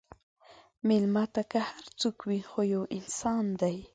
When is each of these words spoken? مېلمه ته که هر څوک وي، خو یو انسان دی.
مېلمه 0.87 1.25
ته 1.33 1.41
که 1.51 1.59
هر 1.69 1.85
څوک 1.99 2.17
وي، 2.27 2.39
خو 2.49 2.59
یو 2.73 2.83
انسان 2.97 3.45
دی. 3.61 3.77